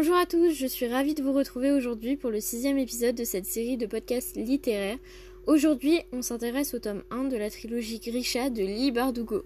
[0.00, 3.24] Bonjour à tous, je suis ravie de vous retrouver aujourd'hui pour le sixième épisode de
[3.24, 4.96] cette série de podcasts littéraires.
[5.48, 9.42] Aujourd'hui, on s'intéresse au tome 1 de la trilogie Grisha de Lee Bardugo.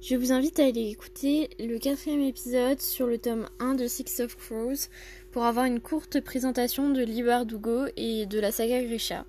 [0.00, 4.18] Je vous invite à aller écouter le quatrième épisode sur le tome 1 de Six
[4.18, 4.88] of Crows
[5.30, 9.24] pour avoir une courte présentation de Lee Bardugo et de la saga Grisha.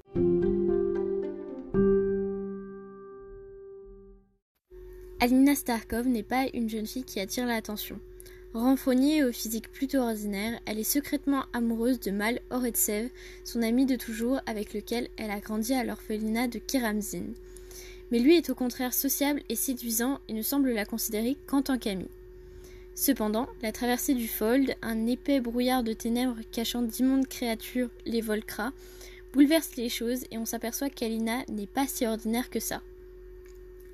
[5.21, 7.97] Alina Starkov n'est pas une jeune fille qui attire l'attention.
[8.53, 13.09] Renfrognée et au physique plutôt ordinaire, elle est secrètement amoureuse de Mal Oretsev,
[13.45, 17.27] son ami de toujours avec lequel elle a grandi à l'orphelinat de Keramzin
[18.11, 21.77] mais lui est au contraire sociable et séduisant et ne semble la considérer qu'en tant
[21.77, 22.09] qu'ami.
[22.93, 28.73] Cependant, la traversée du Fold, un épais brouillard de ténèbres cachant d'immondes créatures, les Volcras,
[29.33, 32.81] bouleverse les choses et on s'aperçoit qu'Alina n'est pas si ordinaire que ça.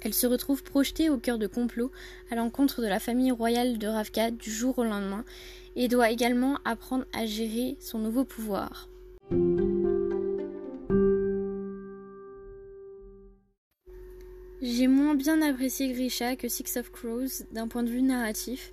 [0.08, 1.92] Elle se retrouve projetée au cœur de complot
[2.32, 5.26] à l'encontre de la famille royale de Ravka du jour au lendemain
[5.76, 8.88] et doit également apprendre à gérer son nouveau pouvoir.
[14.62, 18.72] J'ai moins bien apprécié Grisha que Six of Crows d'un point de vue narratif.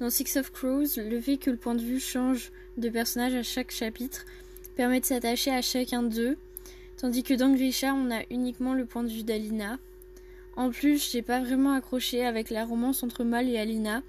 [0.00, 3.42] Dans Six of Crows, le fait que le point de vue change de personnage à
[3.42, 4.26] chaque chapitre
[4.76, 6.36] permet de s'attacher à chacun d'eux,
[6.98, 9.78] tandis que dans Grisha, on a uniquement le point de vue d'Alina.
[10.56, 14.02] En plus, j'ai pas vraiment accroché avec la romance entre Mal et Alina.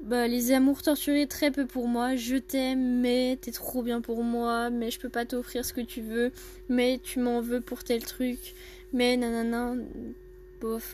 [0.00, 2.14] Bah, les amours torturés, très peu pour moi.
[2.14, 5.80] Je t'aime, mais t'es trop bien pour moi, mais je peux pas t'offrir ce que
[5.80, 6.30] tu veux,
[6.68, 8.54] mais tu m'en veux pour tel truc,
[8.92, 9.74] mais nanana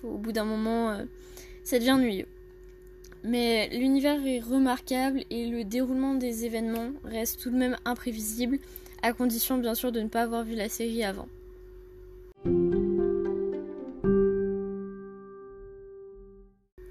[0.03, 1.05] au bout d'un moment, euh,
[1.63, 2.27] ça devient ennuyeux.
[3.23, 8.59] Mais l'univers est remarquable et le déroulement des événements reste tout de même imprévisible,
[9.03, 11.29] à condition bien sûr de ne pas avoir vu la série avant.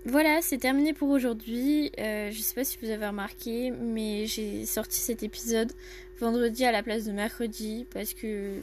[0.10, 1.92] Voilà, c'est terminé pour aujourd'hui.
[2.00, 5.72] Euh, je sais pas si vous avez remarqué, mais j'ai sorti cet épisode
[6.20, 8.56] vendredi à la place de mercredi parce que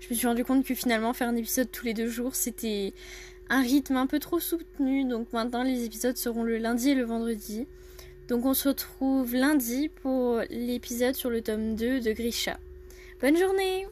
[0.00, 2.94] je me suis rendu compte que finalement faire un épisode tous les deux jours c'était
[3.50, 5.04] un rythme un peu trop soutenu.
[5.04, 7.66] Donc maintenant, les épisodes seront le lundi et le vendredi.
[8.28, 12.58] Donc on se retrouve lundi pour l'épisode sur le tome 2 de Grisha.
[13.20, 13.86] Bonne journée